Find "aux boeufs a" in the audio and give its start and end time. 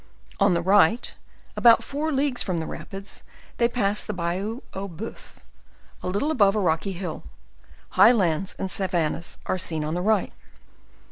4.73-6.07